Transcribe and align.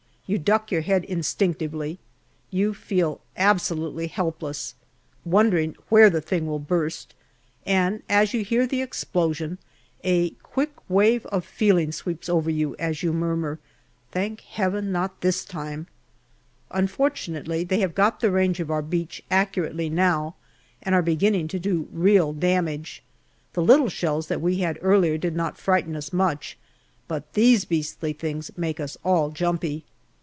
You 0.27 0.37
duck 0.37 0.71
your 0.71 0.79
head 0.79 1.03
instinctively 1.03 1.99
you 2.51 2.73
feel 2.73 3.19
absolutely 3.35 4.07
helpless, 4.07 4.75
wondering 5.25 5.75
where 5.89 6.09
the 6.09 6.21
thing 6.21 6.47
will 6.47 6.55
burst, 6.57 7.13
and 7.65 8.01
as 8.07 8.33
you 8.33 8.41
hear 8.41 8.65
the 8.65 8.81
explosion 8.81 9.57
a 10.05 10.29
quick 10.41 10.71
wave 10.87 11.25
of 11.25 11.43
feeling 11.43 11.91
sweeps 11.91 12.29
over 12.29 12.49
you 12.49 12.77
as 12.79 13.03
you 13.03 13.11
murmur," 13.11 13.59
Thank 14.13 14.39
Heaven, 14.39 14.89
not 14.93 15.19
this 15.19 15.43
time!" 15.43 15.87
Unfortunately, 16.71 17.65
they 17.65 17.81
have 17.81 17.93
got 17.93 18.21
the 18.21 18.31
range 18.31 18.61
of 18.61 18.71
our 18.71 18.81
beach 18.81 19.21
accurately 19.29 19.89
now, 19.89 20.35
and 20.81 20.95
are 20.95 21.01
beginning 21.01 21.49
to 21.49 21.59
do 21.59 21.89
real 21.91 22.31
damage. 22.31 23.03
The 23.51 23.61
little 23.61 23.89
shells 23.89 24.29
that 24.29 24.39
we 24.39 24.59
had 24.59 24.79
earlier 24.81 25.17
did 25.17 25.35
not 25.35 25.57
frighten 25.57 25.93
us 25.93 26.13
much, 26.13 26.57
but 27.09 27.33
these 27.33 27.65
beastly 27.65 28.13
things 28.13 28.49
make 28.57 28.79
us 28.79 28.95
all 29.03 29.29
jumpy. 29.29 29.83